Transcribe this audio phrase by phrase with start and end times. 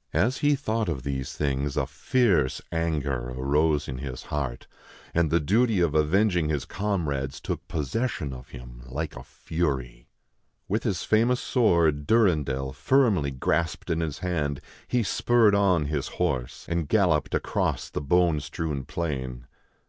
[0.24, 4.68] "As he thought of these things, a fierce anger arose in his heart;
[5.12, 10.06] and the duty of avenging his comrades took possession of him, like a fury.
[10.68, 16.66] With his famous sword, Durandel, firmly grasped in his hand, he spurred on his horse,
[16.68, 19.46] and galloped 134 THE FAIRY SPINNING WHEEL across the bone strewn plain.